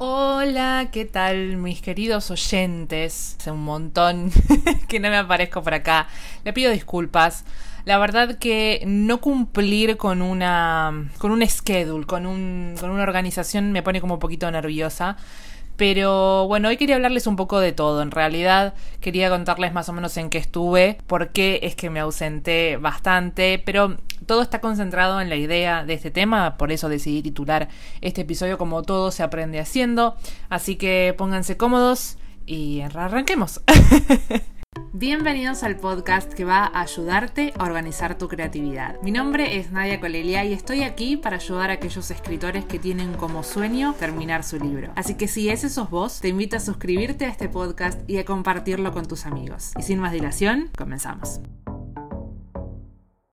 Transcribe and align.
Hola, 0.00 0.90
¿qué 0.92 1.04
tal 1.06 1.56
mis 1.56 1.82
queridos 1.82 2.30
oyentes? 2.30 3.34
Hace 3.36 3.50
un 3.50 3.64
montón 3.64 4.30
que 4.88 5.00
no 5.00 5.10
me 5.10 5.16
aparezco 5.16 5.60
por 5.64 5.74
acá. 5.74 6.06
Le 6.44 6.52
pido 6.52 6.70
disculpas. 6.70 7.44
La 7.84 7.98
verdad 7.98 8.38
que 8.38 8.84
no 8.86 9.20
cumplir 9.20 9.96
con 9.96 10.22
una 10.22 11.10
con 11.18 11.32
un 11.32 11.44
schedule, 11.44 12.06
con 12.06 12.26
un 12.26 12.76
con 12.78 12.90
una 12.90 13.02
organización 13.02 13.72
me 13.72 13.82
pone 13.82 14.00
como 14.00 14.14
un 14.14 14.20
poquito 14.20 14.48
nerviosa. 14.52 15.16
Pero 15.78 16.48
bueno, 16.48 16.68
hoy 16.68 16.76
quería 16.76 16.96
hablarles 16.96 17.28
un 17.28 17.36
poco 17.36 17.60
de 17.60 17.70
todo. 17.70 18.02
En 18.02 18.10
realidad 18.10 18.74
quería 19.00 19.30
contarles 19.30 19.72
más 19.72 19.88
o 19.88 19.92
menos 19.92 20.16
en 20.16 20.28
qué 20.28 20.38
estuve, 20.38 20.98
por 21.06 21.28
qué 21.28 21.60
es 21.62 21.76
que 21.76 21.88
me 21.88 22.00
ausenté 22.00 22.76
bastante, 22.78 23.62
pero 23.64 23.96
todo 24.26 24.42
está 24.42 24.60
concentrado 24.60 25.20
en 25.20 25.28
la 25.28 25.36
idea 25.36 25.84
de 25.84 25.94
este 25.94 26.10
tema, 26.10 26.56
por 26.56 26.72
eso 26.72 26.88
decidí 26.88 27.22
titular 27.22 27.68
este 28.00 28.22
episodio 28.22 28.58
como 28.58 28.82
todo 28.82 29.12
se 29.12 29.22
aprende 29.22 29.60
haciendo. 29.60 30.16
Así 30.48 30.74
que 30.74 31.14
pónganse 31.16 31.56
cómodos 31.56 32.18
y 32.44 32.80
arranquemos. 32.80 33.60
Bienvenidos 34.92 35.62
al 35.62 35.76
podcast 35.76 36.32
que 36.32 36.44
va 36.44 36.64
a 36.64 36.80
ayudarte 36.80 37.52
a 37.58 37.64
organizar 37.64 38.18
tu 38.18 38.28
creatividad. 38.28 39.00
Mi 39.02 39.10
nombre 39.10 39.58
es 39.58 39.70
Nadia 39.70 40.00
Colelia 40.00 40.44
y 40.44 40.52
estoy 40.52 40.82
aquí 40.82 41.16
para 41.16 41.36
ayudar 41.36 41.70
a 41.70 41.74
aquellos 41.74 42.10
escritores 42.10 42.64
que 42.64 42.78
tienen 42.78 43.14
como 43.14 43.42
sueño 43.42 43.94
terminar 43.98 44.44
su 44.44 44.58
libro. 44.58 44.92
Así 44.96 45.14
que 45.14 45.28
si 45.28 45.50
ese 45.50 45.68
sos 45.68 45.90
vos, 45.90 46.20
te 46.20 46.28
invito 46.28 46.56
a 46.56 46.60
suscribirte 46.60 47.26
a 47.26 47.28
este 47.28 47.48
podcast 47.48 48.00
y 48.08 48.18
a 48.18 48.24
compartirlo 48.24 48.92
con 48.92 49.06
tus 49.06 49.26
amigos. 49.26 49.72
Y 49.78 49.82
sin 49.82 50.00
más 50.00 50.12
dilación, 50.12 50.70
comenzamos. 50.76 51.40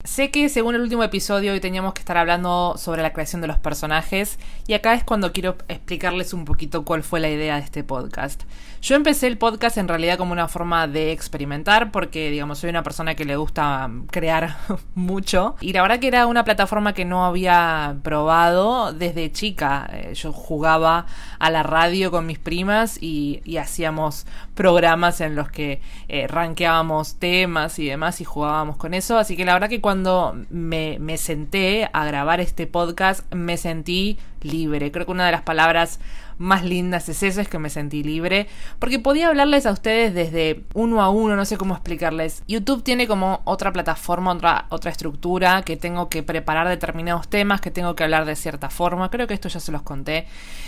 Sé 0.06 0.30
que 0.30 0.50
según 0.50 0.76
el 0.76 0.82
último 0.82 1.04
episodio 1.04 1.52
hoy 1.52 1.60
teníamos 1.60 1.96
que 1.96 2.00
estar 2.00 2.16
hablando 2.16 2.76
sobre 2.78 3.02
la 3.02 3.12
creación 3.12 3.42
de 3.42 3.48
los 3.48 3.58
personajes 3.58 4.38
y 4.68 4.74
acá 4.74 4.94
es 4.94 5.04
cuando 5.04 5.34
quiero 5.34 5.58
explicarles 5.68 6.32
un 6.32 6.46
poquito 6.46 6.86
cuál 6.86 7.02
fue 7.02 7.20
la 7.20 7.28
idea 7.28 7.56
de 7.56 7.62
este 7.62 7.84
podcast. 7.84 8.44
Yo 8.84 8.96
empecé 8.96 9.26
el 9.26 9.40
podcast 9.40 9.80
en 9.80 9.88
realidad 9.88 10.20
como 10.20 10.32
una 10.32 10.48
forma 10.48 10.88
de 10.88 11.12
experimentar 11.12 11.92
porque 11.92 12.30
digamos 12.30 12.60
soy 12.60 12.70
una 12.70 12.84
persona 12.84 13.16
que 13.16 13.26
le 13.26 13.36
gusta 13.36 13.90
crear 14.12 14.58
mucho 14.94 15.56
y 15.60 15.74
la 15.74 15.82
verdad 15.82 15.98
que 15.98 16.08
era 16.08 16.28
una 16.28 16.44
plataforma 16.44 16.94
que 16.94 17.04
no 17.04 17.26
había 17.26 17.98
probado 18.04 18.94
desde 18.94 19.32
chica. 19.32 19.90
Eh, 19.92 20.14
yo 20.14 20.32
jugaba 20.32 21.08
a 21.40 21.50
la 21.50 21.64
radio 21.64 22.12
con 22.12 22.28
mis 22.28 22.38
primas 22.38 23.02
y, 23.02 23.42
hacíamos 23.58 24.28
programas 24.54 25.22
en 25.22 25.34
los 25.34 25.50
que 25.50 25.82
eh, 26.10 26.28
rankeábamos 26.28 27.16
temas 27.16 27.80
y 27.80 27.86
demás 27.86 28.22
y 28.22 28.26
jugábamos 28.26 28.76
con 28.76 28.94
eso. 28.94 29.18
Así 29.18 29.36
que 29.36 29.46
la 29.46 29.54
verdad 29.54 29.70
que 29.70 29.82
cuando 29.82 29.95
cuando 29.96 30.36
me, 30.50 31.18
senté 31.18 31.90
a 31.94 32.04
grabar 32.04 32.42
este 32.42 32.68
podcast 32.68 33.34
me 33.34 33.56
sentí 33.56 34.18
libre. 34.42 34.92
Creo 34.92 35.06
que 35.06 35.14
una 35.14 35.26
de 35.26 35.32
las 35.32 35.44
palabras 35.44 36.02
más 36.38 36.66
lindas 36.66 37.08
es 37.08 37.24
eso, 37.24 37.40
es 37.40 37.48
que 37.48 37.60
me 37.60 37.70
sentí 37.70 38.04
libre, 38.04 38.50
porque 38.78 39.00
podía 39.00 39.30
hablarles 39.30 39.66
a 39.66 39.72
ustedes 39.72 40.14
desde 40.14 40.66
uno 40.74 41.02
a 41.02 41.08
uno, 41.08 41.38
no 41.38 41.46
sé 41.46 41.56
cómo 41.56 41.76
explicarles. 41.76 42.44
YouTube 42.46 42.84
tiene 42.84 43.08
como 43.08 43.40
otra 43.46 43.72
plataforma, 43.72 44.34
otra, 44.34 44.66
otra 44.68 44.92
estructura, 44.92 45.62
que 45.62 45.78
tengo 45.78 46.10
que 46.10 46.24
preparar 46.24 46.68
determinados 46.68 47.30
temas, 47.30 47.62
que 47.62 47.72
tengo 47.72 47.96
que 47.96 48.04
hablar 48.04 48.26
de 48.26 48.36
cierta 48.36 48.70
forma, 48.70 49.10
creo 49.10 49.28
que 49.28 49.34
esto 49.34 49.48
ya 49.48 49.62
se 49.62 49.72
los 49.72 49.82
conté. 49.82 50.28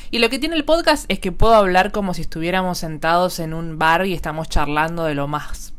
Y 0.09 0.19
lo 0.19 0.29
que 0.29 0.39
tiene 0.39 0.55
el 0.55 0.63
podcast 0.63 1.03
es 1.09 1.19
que 1.19 1.33
puedo 1.33 1.55
hablar 1.55 1.91
como 1.91 2.13
si 2.13 2.21
estuviéramos 2.21 2.77
sentados 2.77 3.39
en 3.39 3.53
un 3.53 3.77
bar 3.77 4.05
y 4.05 4.13
estamos 4.13 4.47
charlando 4.47 5.03
de 5.03 5.15
lo 5.15 5.27
más 5.27 5.73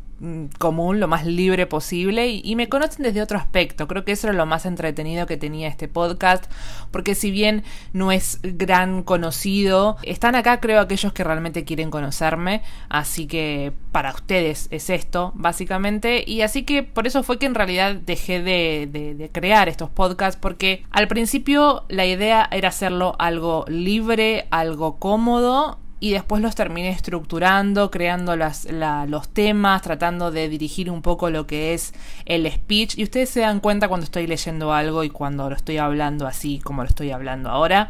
común, 0.57 0.99
lo 0.99 1.07
más 1.07 1.25
libre 1.25 1.65
posible 1.65 2.27
y, 2.27 2.55
me 2.55 2.67
conocen 2.67 3.03
desde 3.03 3.21
otro 3.21 3.37
aspecto. 3.37 3.87
Creo 3.87 4.03
que 4.03 4.11
eso 4.11 4.27
era 4.27 4.35
lo 4.35 4.45
más 4.45 4.65
entretenido 4.65 5.25
que 5.25 5.37
tenía 5.37 5.67
este 5.67 5.87
podcast, 5.87 6.51
porque 6.91 7.15
si 7.15 7.31
bien 7.31 7.63
no 7.93 8.11
es 8.11 8.39
gran 8.43 9.03
conocido, 9.03 9.97
están 10.03 10.35
acá 10.35 10.59
creo 10.59 10.81
aquellos 10.81 11.13
que 11.13 11.23
realmente 11.23 11.63
quieren 11.63 11.89
conocerme, 11.89 12.61
así 12.89 13.27
que 13.27 13.71
para 13.93 14.11
ustedes 14.11 14.67
es 14.71 14.89
esto, 14.89 15.31
básicamente, 15.35 16.23
y 16.27 16.41
así 16.41 16.63
que 16.63 16.83
por 16.83 17.07
eso 17.07 17.23
fue 17.23 17.39
que 17.39 17.45
en 17.45 17.55
realidad 17.55 17.95
dejé 17.95 18.41
de, 18.41 18.87
de 19.17 19.29
crear 19.31 19.69
estos 19.69 19.89
podcasts, 19.89 20.39
porque 20.39 20.83
al 20.91 21.07
principio 21.07 21.85
la 21.87 22.05
idea 22.05 22.47
era 22.51 22.69
hacerlo 22.69 23.15
algo 23.19 23.63
libre, 23.67 24.47
algo 24.51 24.99
cómodo, 24.99 25.79
y 25.99 26.11
después 26.11 26.41
los 26.41 26.55
terminé 26.55 26.89
estructurando, 26.89 27.91
creando 27.91 28.35
los 28.35 29.29
temas, 29.29 29.81
tratando 29.81 30.31
de 30.31 30.47
dirigir 30.47 30.89
un 30.89 31.01
poco 31.01 31.29
lo 31.29 31.45
que 31.45 31.73
es 31.73 31.93
el 32.25 32.49
speech. 32.51 32.97
Y 32.97 33.03
ustedes 33.03 33.29
se 33.29 33.41
dan 33.41 33.59
cuenta 33.59 33.87
cuando 33.87 34.05
estoy 34.05 34.27
leyendo 34.27 34.71
algo 34.71 35.03
y 35.03 35.09
cuando 35.09 35.49
lo 35.49 35.55
estoy 35.55 35.77
hablando 35.77 36.27
así 36.27 36.59
como 36.59 36.83
lo 36.83 36.89
estoy 36.89 37.11
hablando 37.11 37.49
ahora. 37.49 37.89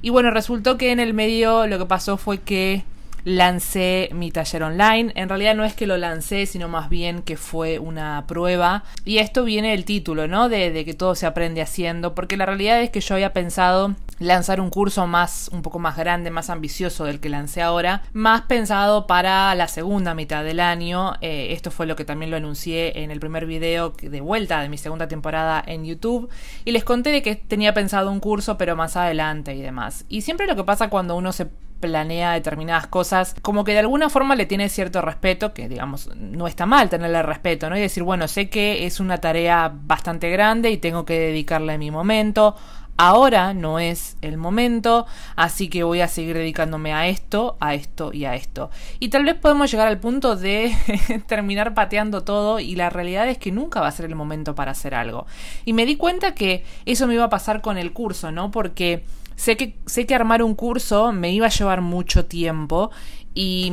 Y 0.00 0.10
bueno, 0.10 0.30
resultó 0.30 0.78
que 0.78 0.92
en 0.92 1.00
el 1.00 1.14
medio 1.14 1.66
lo 1.66 1.78
que 1.78 1.86
pasó 1.86 2.16
fue 2.16 2.40
que 2.40 2.84
lancé 3.24 4.08
mi 4.12 4.30
taller 4.30 4.64
online. 4.64 5.12
En 5.14 5.28
realidad 5.28 5.54
no 5.54 5.64
es 5.64 5.74
que 5.74 5.86
lo 5.86 5.96
lancé, 5.96 6.46
sino 6.46 6.68
más 6.68 6.88
bien 6.88 7.22
que 7.22 7.36
fue 7.36 7.78
una 7.78 8.24
prueba. 8.26 8.82
Y 9.04 9.18
esto 9.18 9.44
viene 9.44 9.70
del 9.70 9.84
título, 9.84 10.26
¿no? 10.26 10.48
De, 10.48 10.70
de, 10.70 10.84
que 10.84 10.94
todo 10.94 11.14
se 11.14 11.26
aprende 11.26 11.62
haciendo. 11.62 12.14
Porque 12.14 12.36
la 12.36 12.46
realidad 12.46 12.82
es 12.82 12.90
que 12.90 13.00
yo 13.00 13.14
había 13.14 13.32
pensado 13.32 13.94
lanzar 14.22 14.60
un 14.60 14.70
curso 14.70 15.06
más, 15.06 15.50
un 15.52 15.62
poco 15.62 15.78
más 15.78 15.96
grande, 15.96 16.30
más 16.30 16.50
ambicioso 16.50 17.04
del 17.04 17.20
que 17.20 17.28
lancé 17.28 17.62
ahora, 17.62 18.02
más 18.12 18.42
pensado 18.42 19.06
para 19.06 19.54
la 19.54 19.68
segunda 19.68 20.14
mitad 20.14 20.44
del 20.44 20.60
año. 20.60 21.14
Eh, 21.20 21.48
esto 21.50 21.70
fue 21.70 21.86
lo 21.86 21.96
que 21.96 22.04
también 22.04 22.30
lo 22.30 22.36
anuncié 22.36 23.02
en 23.02 23.10
el 23.10 23.20
primer 23.20 23.46
video 23.46 23.90
de 23.90 24.20
vuelta 24.20 24.60
de 24.60 24.68
mi 24.68 24.78
segunda 24.78 25.08
temporada 25.08 25.62
en 25.66 25.84
YouTube. 25.84 26.28
Y 26.64 26.72
les 26.72 26.84
conté 26.84 27.10
de 27.10 27.22
que 27.22 27.36
tenía 27.36 27.74
pensado 27.74 28.10
un 28.10 28.20
curso, 28.20 28.56
pero 28.58 28.76
más 28.76 28.96
adelante 28.96 29.54
y 29.54 29.60
demás. 29.62 30.04
Y 30.08 30.22
siempre 30.22 30.46
lo 30.46 30.56
que 30.56 30.64
pasa 30.64 30.88
cuando 30.88 31.16
uno 31.16 31.32
se 31.32 31.48
planea 31.82 32.32
determinadas 32.32 32.86
cosas, 32.86 33.34
como 33.42 33.64
que 33.64 33.72
de 33.72 33.80
alguna 33.80 34.08
forma 34.08 34.36
le 34.36 34.46
tiene 34.46 34.70
cierto 34.70 35.02
respeto, 35.02 35.52
que 35.52 35.68
digamos, 35.68 36.08
no 36.16 36.46
está 36.46 36.64
mal 36.64 36.88
tenerle 36.88 37.22
respeto, 37.22 37.68
¿no? 37.68 37.76
Y 37.76 37.80
decir, 37.80 38.04
bueno, 38.04 38.28
sé 38.28 38.48
que 38.48 38.86
es 38.86 39.00
una 39.00 39.18
tarea 39.18 39.70
bastante 39.74 40.30
grande 40.30 40.70
y 40.70 40.78
tengo 40.78 41.04
que 41.04 41.18
dedicarle 41.18 41.76
mi 41.76 41.90
momento. 41.90 42.56
Ahora 42.96 43.54
no 43.54 43.78
es 43.78 44.16
el 44.20 44.36
momento, 44.36 45.06
así 45.34 45.68
que 45.68 45.82
voy 45.82 46.00
a 46.00 46.08
seguir 46.08 46.36
dedicándome 46.36 46.92
a 46.92 47.08
esto, 47.08 47.56
a 47.58 47.74
esto 47.74 48.12
y 48.12 48.26
a 48.26 48.34
esto. 48.34 48.70
Y 49.00 49.08
tal 49.08 49.24
vez 49.24 49.34
podemos 49.34 49.70
llegar 49.70 49.88
al 49.88 49.98
punto 49.98 50.36
de 50.36 50.74
terminar 51.26 51.74
pateando 51.74 52.22
todo 52.22 52.60
y 52.60 52.76
la 52.76 52.90
realidad 52.90 53.28
es 53.28 53.38
que 53.38 53.50
nunca 53.50 53.80
va 53.80 53.88
a 53.88 53.92
ser 53.92 54.06
el 54.06 54.14
momento 54.14 54.54
para 54.54 54.72
hacer 54.72 54.94
algo. 54.94 55.26
Y 55.64 55.72
me 55.72 55.86
di 55.86 55.96
cuenta 55.96 56.34
que 56.34 56.64
eso 56.84 57.06
me 57.06 57.14
iba 57.14 57.24
a 57.24 57.30
pasar 57.30 57.60
con 57.62 57.78
el 57.78 57.92
curso, 57.92 58.30
¿no? 58.30 58.50
Porque 58.50 59.04
Sé 59.36 59.56
que, 59.56 59.74
sé 59.86 60.06
que 60.06 60.14
armar 60.14 60.42
un 60.42 60.54
curso 60.54 61.10
me 61.10 61.32
iba 61.32 61.46
a 61.46 61.50
llevar 61.50 61.80
mucho 61.80 62.26
tiempo 62.26 62.90
y, 63.34 63.72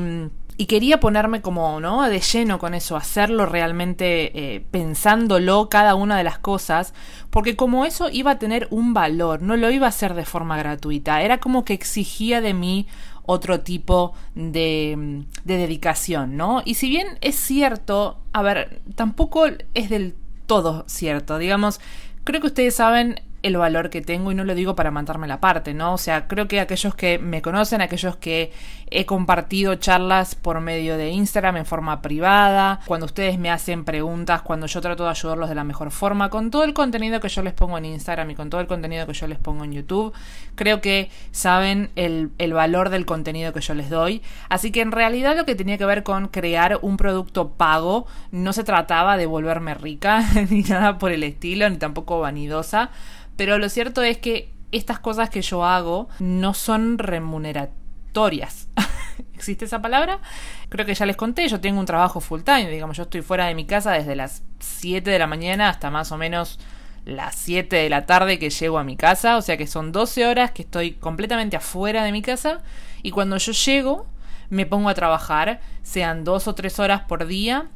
y 0.59 0.65
quería 0.65 0.99
ponerme 0.99 1.41
como, 1.41 1.79
¿no? 1.79 2.03
De 2.09 2.19
lleno 2.19 2.59
con 2.59 2.73
eso, 2.73 2.97
hacerlo 2.97 3.45
realmente 3.45 4.55
eh, 4.55 4.59
pensándolo 4.59 5.69
cada 5.69 5.95
una 5.95 6.17
de 6.17 6.25
las 6.25 6.37
cosas, 6.37 6.93
porque 7.29 7.55
como 7.55 7.85
eso 7.85 8.09
iba 8.11 8.31
a 8.31 8.39
tener 8.39 8.67
un 8.69 8.93
valor, 8.93 9.41
no 9.41 9.55
lo 9.55 9.71
iba 9.71 9.85
a 9.85 9.89
hacer 9.89 10.15
de 10.15 10.25
forma 10.25 10.57
gratuita, 10.57 11.21
era 11.21 11.37
como 11.37 11.63
que 11.63 11.73
exigía 11.73 12.41
de 12.41 12.53
mí 12.53 12.87
otro 13.25 13.61
tipo 13.61 14.11
de, 14.35 15.23
de 15.45 15.57
dedicación, 15.57 16.35
¿no? 16.35 16.61
Y 16.65 16.73
si 16.73 16.89
bien 16.89 17.07
es 17.21 17.37
cierto, 17.37 18.19
a 18.33 18.41
ver, 18.41 18.81
tampoco 18.95 19.45
es 19.75 19.89
del 19.89 20.13
todo 20.45 20.83
cierto, 20.89 21.37
digamos, 21.37 21.79
creo 22.25 22.41
que 22.41 22.47
ustedes 22.47 22.75
saben 22.75 23.21
el 23.41 23.57
valor 23.57 23.89
que 23.89 24.01
tengo 24.01 24.31
y 24.31 24.35
no 24.35 24.43
lo 24.43 24.55
digo 24.55 24.75
para 24.75 24.91
mandarme 24.91 25.27
la 25.27 25.39
parte, 25.39 25.73
¿no? 25.73 25.93
O 25.93 25.97
sea, 25.97 26.27
creo 26.27 26.47
que 26.47 26.59
aquellos 26.59 26.95
que 26.95 27.19
me 27.19 27.41
conocen, 27.41 27.81
aquellos 27.81 28.17
que 28.17 28.51
he 28.91 29.05
compartido 29.05 29.75
charlas 29.75 30.35
por 30.35 30.59
medio 30.61 30.97
de 30.97 31.09
Instagram 31.09 31.57
en 31.57 31.65
forma 31.65 32.01
privada, 32.01 32.79
cuando 32.85 33.05
ustedes 33.05 33.37
me 33.39 33.51
hacen 33.51 33.85
preguntas, 33.85 34.41
cuando 34.41 34.65
yo 34.65 34.81
trato 34.81 35.03
de 35.03 35.11
ayudarlos 35.11 35.49
de 35.49 35.55
la 35.55 35.63
mejor 35.63 35.91
forma, 35.91 36.29
con 36.29 36.51
todo 36.51 36.63
el 36.63 36.73
contenido 36.73 37.19
que 37.19 37.29
yo 37.29 37.41
les 37.43 37.53
pongo 37.53 37.77
en 37.77 37.85
Instagram 37.85 38.31
y 38.31 38.35
con 38.35 38.49
todo 38.49 38.61
el 38.61 38.67
contenido 38.67 39.05
que 39.05 39.13
yo 39.13 39.27
les 39.27 39.37
pongo 39.37 39.63
en 39.63 39.73
YouTube, 39.73 40.13
creo 40.55 40.81
que 40.81 41.09
saben 41.31 41.91
el, 41.95 42.31
el 42.39 42.53
valor 42.53 42.89
del 42.89 43.05
contenido 43.05 43.53
que 43.53 43.61
yo 43.61 43.73
les 43.73 43.89
doy. 43.89 44.21
Así 44.49 44.71
que 44.71 44.81
en 44.81 44.91
realidad 44.91 45.37
lo 45.37 45.45
que 45.45 45.55
tenía 45.55 45.77
que 45.77 45.85
ver 45.85 46.03
con 46.03 46.27
crear 46.27 46.79
un 46.81 46.97
producto 46.97 47.51
pago 47.51 48.07
no 48.31 48.53
se 48.53 48.63
trataba 48.63 49.17
de 49.17 49.25
volverme 49.25 49.75
rica 49.75 50.23
ni 50.49 50.63
nada 50.63 50.97
por 50.97 51.11
el 51.11 51.23
estilo, 51.23 51.69
ni 51.69 51.77
tampoco 51.77 52.19
vanidosa 52.19 52.89
pero 53.39 53.57
lo 53.57 53.69
cierto 53.69 54.03
es 54.03 54.17
que 54.17 54.51
estas 54.73 54.99
cosas 54.99 55.29
que 55.29 55.41
yo 55.41 55.63
hago 55.63 56.09
no 56.19 56.53
son 56.53 56.97
remuneratorias. 56.97 58.67
¿Existe 59.33 59.63
esa 59.63 59.81
palabra? 59.81 60.19
Creo 60.67 60.85
que 60.85 60.93
ya 60.93 61.05
les 61.05 61.15
conté, 61.15 61.47
yo 61.47 61.61
tengo 61.61 61.79
un 61.79 61.85
trabajo 61.85 62.19
full 62.19 62.41
time, 62.41 62.69
digamos, 62.69 62.97
yo 62.97 63.03
estoy 63.03 63.21
fuera 63.21 63.45
de 63.45 63.55
mi 63.55 63.65
casa 63.65 63.93
desde 63.93 64.17
las 64.17 64.43
7 64.59 65.09
de 65.09 65.17
la 65.17 65.25
mañana 65.25 65.69
hasta 65.69 65.89
más 65.89 66.11
o 66.11 66.17
menos 66.17 66.59
las 67.05 67.33
7 67.35 67.77
de 67.77 67.89
la 67.89 68.05
tarde 68.05 68.39
que 68.39 68.49
llego 68.49 68.77
a 68.77 68.83
mi 68.83 68.97
casa, 68.97 69.37
o 69.37 69.41
sea 69.41 69.55
que 69.55 69.67
son 69.67 69.93
12 69.93 70.27
horas 70.27 70.51
que 70.51 70.63
estoy 70.63 70.95
completamente 70.95 71.55
afuera 71.55 72.03
de 72.03 72.11
mi 72.11 72.21
casa 72.21 72.61
y 73.03 73.11
cuando 73.11 73.37
yo 73.37 73.53
llego 73.53 74.05
me 74.49 74.65
pongo 74.65 74.89
a 74.89 74.95
trabajar, 74.95 75.61
sean 75.81 76.25
dos 76.25 76.49
o 76.49 76.55
tres 76.55 76.77
horas 76.77 77.03
por 77.07 77.25
día 77.25 77.69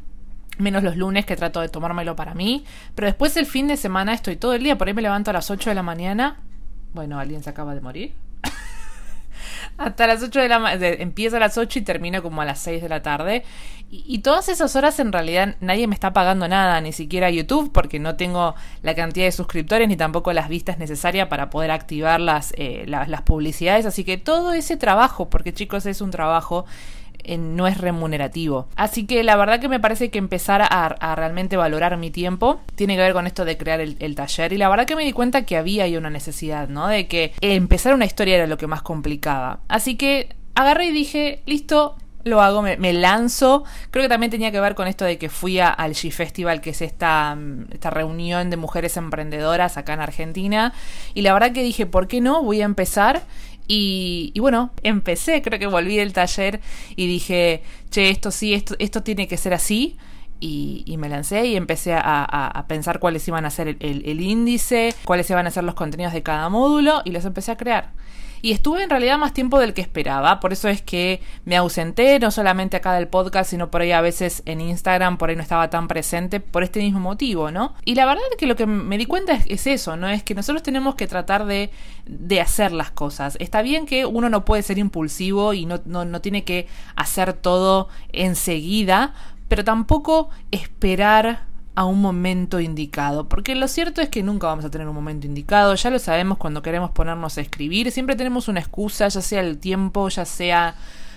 menos 0.58 0.84
los 0.84 0.96
lunes 0.98 1.26
que 1.26 1.36
trato 1.36 1.62
de 1.62 1.70
tomármelo 1.70 2.16
para 2.16 2.34
mí, 2.34 2.66
pero 2.96 3.08
después 3.08 3.36
el 3.38 3.46
fin 3.46 3.68
de 3.68 3.78
semana 3.78 4.14
estoy 4.14 4.36
todo 4.36 4.54
el 4.54 4.64
día, 4.64 4.78
por 4.78 4.88
ahí 4.88 4.94
me 4.94 5.02
levanto 5.02 5.32
a 5.32 5.34
las 5.34 5.50
8 5.50 5.70
de 5.70 5.76
la 5.76 5.84
mañana, 5.84 6.38
bueno, 6.94 7.20
alguien 7.20 7.44
se 7.44 7.50
acaba 7.50 7.74
de 7.74 7.82
morir. 7.82 8.14
hasta 9.78 10.08
las 10.08 10.22
8 10.22 10.40
de 10.40 10.48
la 10.48 10.60
mañana. 10.60 10.88
Empieza 10.88 11.38
a 11.38 11.40
las 11.40 11.58
8 11.58 11.80
y 11.80 11.82
termina 11.82 12.22
como 12.22 12.42
a 12.42 12.46
las 12.46 12.60
6 12.60 12.82
de 12.82 12.90
la 12.90 13.02
tarde. 13.02 13.44
Y, 13.90 14.20
todas 14.20 14.50
esas 14.50 14.76
horas 14.76 15.00
en 15.00 15.12
realidad 15.12 15.56
nadie 15.60 15.86
me 15.86 15.94
está 15.94 16.14
pagando 16.14 16.48
nada, 16.48 16.82
ni 16.82 16.94
siquiera 16.94 17.30
YouTube, 17.30 17.72
porque 17.72 18.00
no 18.00 18.16
tengo 18.16 18.56
la 18.82 18.96
cantidad 18.96 19.28
de 19.28 19.32
suscriptores 19.32 19.88
ni 19.88 19.96
tampoco 19.96 20.34
las 20.34 20.50
vistas 20.50 20.80
necesarias 20.80 21.28
para 21.28 21.52
poder 21.52 21.70
activar 21.70 22.20
las, 22.20 22.54
eh, 22.58 22.86
las 22.88 23.22
publicidades. 23.22 23.86
Así 23.86 24.04
que 24.04 24.18
todo 24.18 24.54
ese 24.54 24.78
trabajo, 24.78 25.30
porque 25.30 25.54
chicos 25.54 25.86
es 25.86 26.02
un 26.02 26.10
trabajo 26.10 26.66
no 27.38 27.68
es 27.68 27.78
remunerativo. 27.78 28.68
Así 28.76 29.06
que 29.06 29.24
la 29.24 29.36
verdad 29.36 29.60
que 29.60 29.70
me 29.70 29.80
parece 29.80 30.10
que 30.10 30.18
empezar 30.18 30.62
a, 30.62 31.16
realmente 31.16 31.58
valorar 31.58 31.98
mi 31.98 32.12
tiempo 32.12 32.60
tiene 32.76 32.96
que 32.96 33.02
ver 33.02 33.14
con 33.14 33.28
esto 33.28 33.46
de 33.46 33.58
crear 33.58 33.80
el, 33.80 34.16
taller. 34.16 34.54
Y 34.54 34.58
la 34.58 34.70
verdad 34.70 34.86
que 34.86 34.96
me 34.96 35.04
di 35.04 35.14
cuenta 35.14 35.46
que 35.46 35.58
había 35.58 35.86
ahí 35.86 35.98
una 35.98 36.10
necesidad, 36.10 36.68
¿no? 36.70 36.88
De 36.88 37.08
que 37.08 37.34
empezar 37.42 37.94
una 37.94 38.06
historia 38.06 38.36
era 38.36 38.48
lo 38.48 38.58
que 38.58 38.68
más 38.68 38.82
complicaba. 38.82 39.60
Así 39.68 39.96
que 39.96 40.36
agarré 40.56 40.86
y 40.88 40.92
dije, 40.92 41.42
listo, 41.46 41.96
lo 42.24 42.42
hago, 42.42 42.62
me, 42.62 42.94
lanzo. 42.94 43.64
Creo 43.92 44.04
que 44.04 44.10
también 44.10 44.32
tenía 44.32 44.52
que 44.52 44.60
ver 44.60 44.76
con 44.76 44.88
esto 44.88 45.06
de 45.06 45.18
que 45.18 45.30
fui 45.30 45.60
al 45.60 45.94
G 45.94 46.12
Festival, 46.12 46.62
que 46.62 46.72
es 46.72 46.82
esta, 46.82 47.38
esta 47.72 47.90
reunión 47.90 48.50
de 48.50 48.58
mujeres 48.58 48.98
emprendedoras 48.98 49.78
acá 49.78 49.94
en 49.94 50.00
Argentina. 50.00 50.74
Y 51.14 51.22
la 51.22 51.34
verdad 51.34 51.52
que 51.52 51.64
dije, 51.64 51.86
¿por 51.86 52.08
qué 52.08 52.22
no? 52.22 52.42
Voy 52.44 52.62
a 52.62 52.66
empezar. 52.66 53.24
Y, 53.68 54.34
bueno, 54.40 54.72
empecé, 54.84 55.42
creo 55.42 55.60
que 55.60 55.68
volví 55.68 55.96
del 55.96 56.14
taller 56.14 56.60
y 56.96 57.08
dije, 57.08 57.64
che, 57.90 58.10
esto 58.10 58.32
sí, 58.32 58.54
esto, 58.54 58.76
esto 58.80 59.04
tiene 59.04 59.28
que 59.28 59.38
ser 59.38 59.54
así. 59.54 59.98
Y, 60.40 60.96
me 60.98 61.08
lancé 61.08 61.46
y 61.46 61.56
empecé 61.56 61.94
a, 61.96 62.66
pensar 62.68 63.00
cuáles 63.00 63.26
iban 63.28 63.46
a 63.46 63.50
ser 63.50 63.78
el, 63.80 64.22
índice, 64.22 64.94
cuáles 65.06 65.30
iban 65.30 65.48
a 65.48 65.52
ser 65.52 65.64
los 65.64 65.76
contenidos 65.76 66.12
de 66.12 66.22
cada 66.22 66.50
módulo 66.50 67.02
y 67.06 67.12
los 67.12 67.24
empecé 67.24 67.52
a 67.52 67.58
crear. 67.58 67.92
Y 68.44 68.52
estuve 68.52 68.84
en 68.84 68.90
realidad 68.90 69.18
más 69.18 69.32
tiempo 69.32 69.58
del 69.58 69.74
que 69.74 69.80
esperaba, 69.80 70.42
por 70.42 70.52
eso 70.52 70.68
es 70.68 70.82
que 70.82 71.22
me 71.46 71.56
ausenté, 71.56 72.20
no 72.20 72.30
solamente 72.30 72.76
acá 72.76 72.92
del 72.94 73.08
podcast, 73.08 73.50
sino 73.50 73.72
por 73.72 73.80
ahí 73.80 73.94
a 73.94 74.02
veces 74.02 74.44
en 74.46 74.60
Instagram, 74.60 75.18
por 75.18 75.30
ahí 75.30 75.38
no 75.38 75.42
estaba 75.42 75.70
tan 75.70 75.88
presente, 75.88 76.42
por 76.42 76.62
este 76.62 76.82
mismo 76.82 77.00
motivo, 77.00 77.52
¿no? 77.52 77.74
Y 77.86 77.96
la 77.96 78.06
verdad 78.06 78.22
es 78.30 78.36
que 78.36 78.46
lo 78.46 78.58
que 78.58 78.66
me 78.66 78.98
di 78.98 79.06
cuenta 79.06 79.32
es, 79.32 79.66
eso, 79.66 79.96
¿no? 79.96 80.10
Es 80.10 80.24
que 80.24 80.36
nosotros 80.36 80.62
tenemos 80.62 80.96
que 80.96 81.08
tratar 81.08 81.46
de, 81.46 81.70
de, 82.06 82.42
hacer 82.42 82.74
las 82.74 82.92
cosas. 82.92 83.38
Está 83.40 83.62
bien 83.62 83.86
que 83.86 84.06
uno 84.06 84.30
no 84.30 84.44
puede 84.44 84.62
ser 84.62 84.78
impulsivo 84.78 85.54
y 85.54 85.66
no, 85.66 85.80
no, 85.86 86.04
no 86.04 86.20
tiene 86.20 86.44
que 86.44 86.68
hacer 86.98 87.32
todo 87.32 87.88
enseguida, 88.12 89.14
pero 89.48 89.64
tampoco 89.64 90.32
esperar 90.52 91.53
a 91.76 91.86
un 91.86 92.02
momento 92.02 92.60
indicado, 92.60 93.28
porque 93.28 93.56
lo 93.56 93.68
cierto 93.68 94.02
es 94.02 94.10
que 94.10 94.22
nunca 94.22 94.48
vamos 94.48 94.66
a 94.66 94.70
tener 94.70 94.88
un 94.88 94.96
momento 94.96 95.26
indicado, 95.26 95.74
ya 95.74 95.90
lo 95.90 96.00
sabemos 96.00 96.38
cuando 96.38 96.62
queremos 96.62 96.92
ponernos 96.92 97.38
a 97.38 97.42
escribir, 97.42 97.92
siempre 97.92 98.16
tenemos 98.16 98.48
una 98.48 98.60
excusa, 98.60 99.08
ya 99.08 99.22
sea 99.22 99.42
el 99.42 99.58
tiempo, 99.58 100.08
ya 100.10 100.26
sea 100.26 100.76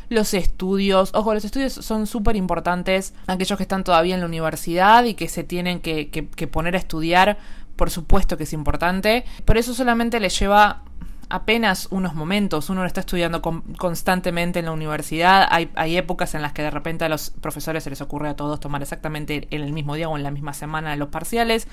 los 0.08 0.34
estudios. 0.34 1.10
Ojo, 1.14 1.34
los 1.34 1.44
estudios 1.44 1.72
son 1.72 2.06
súper 2.06 2.36
importantes. 2.36 3.14
Aquellos 3.26 3.56
que 3.56 3.64
están 3.64 3.84
todavía 3.84 4.14
en 4.14 4.20
la 4.20 4.26
universidad 4.26 5.04
y 5.04 5.14
que 5.14 5.28
se 5.28 5.44
tienen 5.44 5.80
que, 5.80 6.08
que, 6.10 6.46
poner 6.46 6.74
a 6.74 6.78
estudiar, 6.78 7.38
por 7.76 7.90
supuesto 7.90 8.36
que 8.36 8.44
es 8.44 8.52
importante. 8.52 9.24
Pero 9.44 9.60
eso 9.60 9.74
solamente 9.74 10.20
les 10.20 10.38
lleva 10.38 10.82
apenas 11.28 11.88
unos 11.90 12.14
momentos. 12.14 12.70
Uno 12.70 12.84
está 12.84 13.00
estudiando 13.00 13.42
constantemente 13.42 14.58
en 14.58 14.66
la 14.66 14.72
universidad. 14.72 15.46
Hay, 15.50 15.70
hay, 15.74 15.96
épocas 15.96 16.34
en 16.34 16.42
las 16.42 16.52
que 16.52 16.62
de 16.62 16.70
repente 16.70 17.04
a 17.04 17.08
los 17.08 17.30
profesores 17.30 17.84
se 17.84 17.90
les 17.90 18.00
ocurre 18.00 18.28
a 18.28 18.36
todos 18.36 18.60
tomar 18.60 18.82
exactamente 18.82 19.48
en 19.50 19.62
el 19.62 19.72
mismo 19.72 19.94
día 19.94 20.08
o 20.08 20.16
en 20.16 20.22
la 20.22 20.30
misma 20.30 20.52
semana 20.52 20.94
los 20.96 21.08
parciales. 21.08 21.68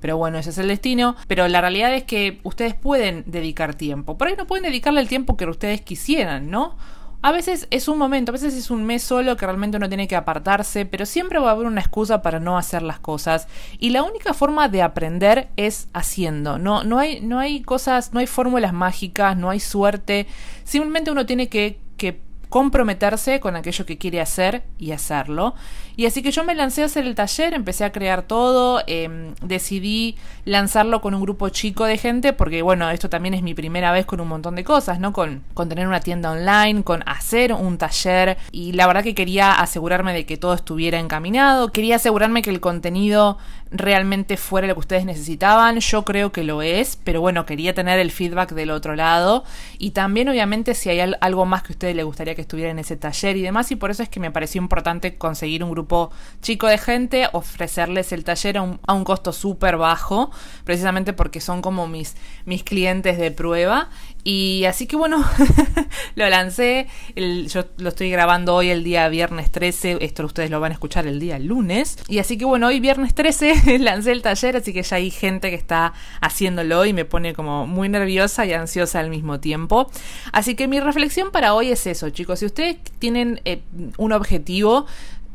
Pero 0.00 0.16
bueno, 0.16 0.38
ese 0.38 0.50
es 0.50 0.58
el 0.58 0.68
destino. 0.68 1.16
Pero 1.26 1.46
la 1.48 1.60
realidad 1.60 1.94
es 1.94 2.04
que 2.04 2.40
ustedes 2.42 2.74
pueden 2.74 3.24
dedicar 3.26 3.74
tiempo. 3.74 4.16
Por 4.18 4.28
ahí 4.28 4.34
no 4.36 4.46
pueden 4.46 4.64
dedicarle 4.64 5.00
el 5.00 5.08
tiempo 5.08 5.36
que 5.36 5.46
ustedes 5.46 5.80
quisieran, 5.80 6.50
¿no? 6.50 6.76
A 7.20 7.32
veces 7.32 7.66
es 7.70 7.88
un 7.88 7.98
momento, 7.98 8.30
a 8.30 8.34
veces 8.34 8.54
es 8.54 8.70
un 8.70 8.84
mes 8.84 9.02
solo 9.02 9.36
que 9.36 9.44
realmente 9.44 9.76
uno 9.76 9.88
tiene 9.88 10.06
que 10.06 10.14
apartarse, 10.14 10.86
pero 10.86 11.04
siempre 11.04 11.40
va 11.40 11.48
a 11.48 11.52
haber 11.52 11.66
una 11.66 11.80
excusa 11.80 12.22
para 12.22 12.38
no 12.38 12.56
hacer 12.56 12.82
las 12.82 13.00
cosas. 13.00 13.48
Y 13.80 13.90
la 13.90 14.04
única 14.04 14.34
forma 14.34 14.68
de 14.68 14.82
aprender 14.82 15.48
es 15.56 15.88
haciendo. 15.92 16.58
No, 16.58 16.84
no, 16.84 16.98
hay, 16.98 17.20
no 17.20 17.40
hay 17.40 17.60
cosas, 17.62 18.12
no 18.12 18.20
hay 18.20 18.28
fórmulas 18.28 18.72
mágicas, 18.72 19.36
no 19.36 19.50
hay 19.50 19.58
suerte. 19.58 20.28
Simplemente 20.62 21.10
uno 21.10 21.26
tiene 21.26 21.48
que, 21.48 21.80
que 21.96 22.27
comprometerse 22.48 23.40
con 23.40 23.56
aquello 23.56 23.84
que 23.86 23.98
quiere 23.98 24.20
hacer 24.20 24.62
y 24.78 24.92
hacerlo. 24.92 25.54
Y 25.96 26.06
así 26.06 26.22
que 26.22 26.30
yo 26.30 26.44
me 26.44 26.54
lancé 26.54 26.82
a 26.82 26.86
hacer 26.86 27.06
el 27.06 27.16
taller, 27.16 27.54
empecé 27.54 27.84
a 27.84 27.90
crear 27.90 28.22
todo, 28.22 28.82
em, 28.86 29.34
decidí 29.42 30.16
lanzarlo 30.44 31.00
con 31.00 31.12
un 31.12 31.22
grupo 31.22 31.48
chico 31.48 31.84
de 31.86 31.98
gente, 31.98 32.32
porque 32.32 32.62
bueno, 32.62 32.88
esto 32.90 33.10
también 33.10 33.34
es 33.34 33.42
mi 33.42 33.52
primera 33.52 33.90
vez 33.90 34.06
con 34.06 34.20
un 34.20 34.28
montón 34.28 34.54
de 34.54 34.62
cosas, 34.62 35.00
¿no? 35.00 35.12
Con, 35.12 35.42
con 35.54 35.68
tener 35.68 35.88
una 35.88 35.98
tienda 35.98 36.30
online, 36.30 36.84
con 36.84 37.02
hacer 37.06 37.52
un 37.52 37.78
taller, 37.78 38.38
y 38.52 38.72
la 38.72 38.86
verdad 38.86 39.02
que 39.02 39.16
quería 39.16 39.52
asegurarme 39.54 40.12
de 40.12 40.24
que 40.24 40.36
todo 40.36 40.54
estuviera 40.54 41.00
encaminado, 41.00 41.72
quería 41.72 41.96
asegurarme 41.96 42.42
que 42.42 42.50
el 42.50 42.60
contenido 42.60 43.38
realmente 43.72 44.36
fuera 44.36 44.68
lo 44.68 44.74
que 44.74 44.80
ustedes 44.80 45.04
necesitaban, 45.04 45.80
yo 45.80 46.04
creo 46.04 46.30
que 46.30 46.44
lo 46.44 46.62
es, 46.62 46.96
pero 47.02 47.20
bueno, 47.20 47.44
quería 47.44 47.74
tener 47.74 47.98
el 47.98 48.12
feedback 48.12 48.52
del 48.52 48.70
otro 48.70 48.94
lado, 48.94 49.42
y 49.78 49.90
también 49.90 50.28
obviamente 50.28 50.74
si 50.74 50.90
hay 50.90 51.00
algo 51.20 51.44
más 51.44 51.64
que 51.64 51.72
a 51.72 51.74
ustedes 51.74 51.96
les 51.96 52.04
gustaría 52.04 52.36
que 52.38 52.42
estuviera 52.42 52.70
en 52.70 52.78
ese 52.78 52.96
taller 52.96 53.36
y 53.36 53.42
demás, 53.42 53.72
y 53.72 53.74
por 53.74 53.90
eso 53.90 54.04
es 54.04 54.08
que 54.08 54.20
me 54.20 54.30
pareció 54.30 54.62
importante 54.62 55.18
conseguir 55.18 55.64
un 55.64 55.72
grupo 55.72 56.12
chico 56.40 56.68
de 56.68 56.78
gente, 56.78 57.28
ofrecerles 57.32 58.12
el 58.12 58.22
taller 58.22 58.58
a 58.58 58.62
un, 58.62 59.04
costo 59.04 59.32
súper 59.32 59.76
bajo, 59.76 60.30
precisamente 60.62 61.12
porque 61.12 61.40
son 61.40 61.62
como 61.62 61.88
mis, 61.88 62.14
mis 62.44 62.62
clientes 62.62 63.18
de 63.18 63.32
prueba. 63.32 63.88
Y 64.22 64.66
así 64.66 64.86
que 64.86 64.94
bueno, 64.94 65.24
lo 66.14 66.28
lancé, 66.28 66.86
yo 67.16 67.64
lo 67.78 67.88
estoy 67.88 68.10
grabando 68.10 68.54
hoy 68.54 68.70
el 68.70 68.84
día 68.84 69.08
viernes 69.08 69.50
13, 69.50 69.98
esto 70.00 70.24
ustedes 70.24 70.50
lo 70.50 70.60
van 70.60 70.70
a 70.70 70.74
escuchar 70.74 71.08
el 71.08 71.18
día 71.18 71.40
lunes. 71.40 71.98
Y 72.06 72.20
así 72.20 72.38
que 72.38 72.44
bueno, 72.44 72.68
hoy 72.68 72.78
viernes 72.78 73.14
13 73.14 73.78
lancé 73.80 74.12
el 74.12 74.22
taller, 74.22 74.56
así 74.56 74.72
que 74.72 74.84
ya 74.84 74.96
hay 74.96 75.10
gente 75.10 75.50
que 75.50 75.56
está 75.56 75.92
haciéndolo 76.20 76.84
y 76.84 76.92
me 76.92 77.04
pone 77.04 77.34
como 77.34 77.66
muy 77.66 77.88
nerviosa 77.88 78.46
y 78.46 78.52
ansiosa 78.52 79.00
al 79.00 79.10
mismo 79.10 79.40
tiempo. 79.40 79.90
Así 80.30 80.54
que 80.54 80.68
mi 80.68 80.78
reflexión 80.78 81.32
para 81.32 81.54
hoy 81.54 81.72
es 81.72 81.86
eso, 81.86 82.10
chicos, 82.10 82.27
si 82.36 82.46
ustedes 82.46 82.76
tienen 82.98 83.40
eh, 83.44 83.62
un 83.96 84.12
objetivo, 84.12 84.86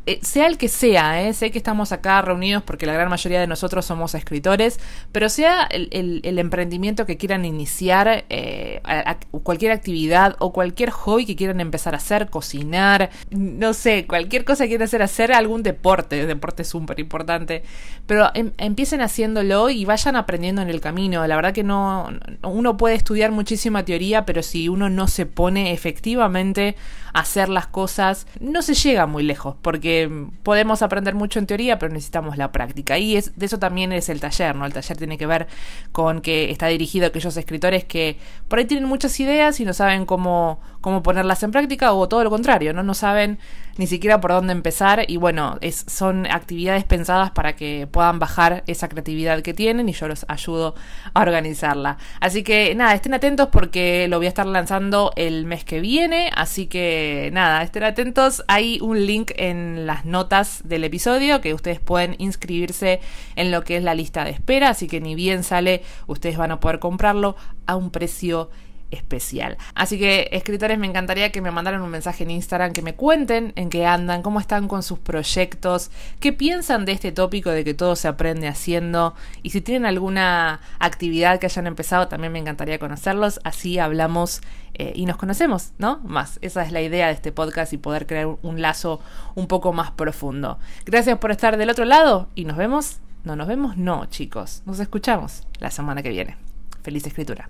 eh, 0.05 0.19
sea 0.21 0.47
el 0.47 0.57
que 0.57 0.67
sea, 0.67 1.21
eh, 1.23 1.33
sé 1.33 1.49
que 1.49 1.57
estamos 1.57 1.93
acá 1.93 2.21
reunidos 2.21 2.61
porque 2.61 2.85
la 2.85 2.91
gran 2.91 3.09
mayoría 3.09 3.39
de 3.39 3.47
nosotros 3.47 3.85
somos 3.85 4.15
escritores, 4.15 4.77
pero 5.13 5.29
sea 5.29 5.63
el, 5.63 6.21
emprendimiento 6.37 7.05
que 7.05 7.15
quieran 7.15 7.45
iniciar, 7.45 8.25
eh, 8.29 8.81
cualquier 9.43 9.71
actividad 9.71 10.35
o 10.39 10.51
cualquier 10.51 10.89
hobby 10.89 11.25
que 11.25 11.37
quieran 11.37 11.61
empezar 11.61 11.93
a 11.93 11.97
hacer, 11.97 12.29
cocinar, 12.29 13.11
no 13.31 13.73
sé, 13.73 14.05
cualquier 14.05 14.43
cosa 14.43 14.65
que 14.65 14.71
quieran 14.71 14.87
hacer, 14.87 15.01
hacer 15.01 15.31
algún 15.31 15.63
deporte, 15.63 16.25
deporte 16.25 16.65
súper 16.65 16.99
importante, 16.99 17.63
pero 18.05 18.29
em, 18.33 18.51
empiecen 18.57 18.99
haciéndolo 18.99 19.69
y 19.69 19.85
vayan 19.85 20.17
aprendiendo 20.17 20.61
en 20.61 20.69
el 20.69 20.81
camino. 20.81 21.25
La 21.27 21.37
verdad 21.37 21.53
que 21.53 21.63
no, 21.63 22.09
uno 22.43 22.75
puede 22.75 22.95
estudiar 22.95 23.31
muchísima 23.31 23.85
teoría, 23.85 24.25
pero 24.25 24.43
si 24.43 24.67
uno 24.67 24.89
no 24.89 25.07
se 25.07 25.25
pone 25.25 25.71
efectivamente 25.71 26.75
a 27.13 27.21
hacer 27.21 27.47
las 27.47 27.67
cosas, 27.67 28.27
no 28.41 28.61
se 28.61 28.73
llega 28.73 29.05
muy 29.05 29.23
lejos, 29.23 29.55
porque 29.61 29.92
podemos 30.43 30.81
aprender 30.81 31.15
mucho 31.15 31.39
en 31.39 31.47
teoría, 31.47 31.79
pero 31.79 31.93
necesitamos 31.93 32.37
la 32.37 32.51
práctica. 32.51 32.97
Y 32.97 33.15
es, 33.15 33.37
de 33.37 33.45
eso 33.45 33.59
también 33.59 33.91
es 33.91 34.09
el 34.09 34.19
taller, 34.19 34.55
¿no? 34.55 34.65
El 34.65 34.73
taller 34.73 34.97
tiene 34.97 35.17
que 35.17 35.25
ver 35.25 35.47
con 35.91 36.21
que 36.21 36.51
está 36.51 36.67
dirigido 36.67 37.05
a 37.05 37.09
aquellos 37.09 37.35
escritores 37.37 37.83
que 37.85 38.17
por 38.47 38.59
ahí 38.59 38.65
tienen 38.65 38.87
muchas 38.87 39.19
ideas 39.19 39.59
y 39.59 39.65
no 39.65 39.73
saben 39.73 40.05
cómo, 40.05 40.59
cómo 40.81 41.03
ponerlas 41.03 41.43
en 41.43 41.51
práctica, 41.51 41.93
o 41.93 42.07
todo 42.07 42.23
lo 42.23 42.29
contrario, 42.29 42.73
¿no? 42.73 42.83
No 42.83 42.93
saben 42.93 43.39
ni 43.77 43.87
siquiera 43.87 44.21
por 44.21 44.31
dónde 44.31 44.53
empezar. 44.53 45.05
Y 45.07 45.17
bueno, 45.17 45.57
son 45.87 46.27
actividades 46.27 46.83
pensadas 46.83 47.31
para 47.31 47.55
que 47.55 47.87
puedan 47.91 48.19
bajar 48.19 48.63
esa 48.67 48.87
creatividad 48.89 49.41
que 49.41 49.53
tienen 49.53 49.89
y 49.89 49.93
yo 49.93 50.07
los 50.07 50.25
ayudo 50.27 50.75
a 51.13 51.21
organizarla. 51.21 51.97
Así 52.19 52.43
que 52.43 52.75
nada, 52.75 52.93
estén 52.93 53.13
atentos 53.13 53.49
porque 53.51 54.07
lo 54.07 54.17
voy 54.17 54.27
a 54.27 54.29
estar 54.29 54.45
lanzando 54.45 55.11
el 55.15 55.45
mes 55.45 55.63
que 55.63 55.79
viene. 55.79 56.29
Así 56.35 56.67
que 56.67 57.29
nada, 57.33 57.63
estén 57.63 57.83
atentos. 57.83 58.43
Hay 58.47 58.79
un 58.81 59.05
link 59.05 59.31
las 59.87 60.05
notas 60.05 60.61
del 60.65 60.83
episodio 60.83 61.41
que 61.41 61.53
ustedes 61.53 61.79
pueden 61.79 62.15
inscribirse 62.17 63.01
en 63.35 63.51
lo 63.51 63.63
que 63.63 63.77
es 63.77 63.83
la 63.83 63.95
lista 63.95 64.23
de 64.23 64.31
espera, 64.31 64.69
así 64.69 64.87
que 64.87 65.01
ni 65.01 65.15
bien 65.15 65.43
sale, 65.43 65.83
ustedes 66.07 66.37
van 66.37 66.51
a 66.51 66.59
poder 66.59 66.79
comprarlo 66.79 67.35
a 67.65 67.75
un 67.75 67.91
precio 67.91 68.49
especial. 68.93 69.57
Así 69.75 69.99
que, 69.99 70.29
escritores, 70.31 70.77
me 70.77 70.87
encantaría 70.87 71.31
que 71.31 71.41
me 71.41 71.51
mandaran 71.51 71.81
un 71.81 71.89
mensaje 71.89 72.23
en 72.23 72.31
Instagram, 72.31 72.73
que 72.73 72.81
me 72.81 72.95
cuenten 72.95 73.53
en 73.55 73.69
qué 73.69 73.85
andan, 73.85 74.21
cómo 74.21 74.39
están 74.39 74.67
con 74.67 74.83
sus 74.83 74.99
proyectos, 74.99 75.91
qué 76.19 76.33
piensan 76.33 76.85
de 76.85 76.93
este 76.93 77.11
tópico 77.11 77.49
de 77.49 77.63
que 77.63 77.73
todo 77.73 77.95
se 77.95 78.07
aprende 78.07 78.47
haciendo 78.47 79.15
y 79.41 79.49
si 79.49 79.61
tienen 79.61 79.85
alguna 79.85 80.61
actividad 80.79 81.39
que 81.39 81.47
hayan 81.47 81.67
empezado, 81.67 82.07
también 82.07 82.33
me 82.33 82.39
encantaría 82.39 82.79
conocerlos. 82.79 83.39
Así 83.43 83.79
hablamos 83.79 84.41
eh, 84.73 84.93
y 84.95 85.05
nos 85.05 85.17
conocemos, 85.17 85.71
¿no? 85.77 85.99
Más. 86.03 86.39
Esa 86.41 86.63
es 86.63 86.71
la 86.71 86.81
idea 86.81 87.07
de 87.07 87.13
este 87.13 87.31
podcast 87.31 87.73
y 87.73 87.77
poder 87.77 88.07
crear 88.07 88.27
un 88.41 88.61
lazo 88.61 88.99
un 89.35 89.47
poco 89.47 89.73
más 89.73 89.91
profundo. 89.91 90.59
Gracias 90.85 91.17
por 91.19 91.31
estar 91.31 91.57
del 91.57 91.69
otro 91.69 91.85
lado 91.85 92.29
y 92.35 92.45
nos 92.45 92.57
vemos. 92.57 92.99
No 93.23 93.35
nos 93.35 93.47
vemos, 93.47 93.77
no, 93.77 94.05
chicos. 94.07 94.63
Nos 94.65 94.79
escuchamos 94.79 95.43
la 95.59 95.71
semana 95.71 96.03
que 96.03 96.09
viene. 96.09 96.35
Feliz 96.81 97.05
escritura. 97.07 97.49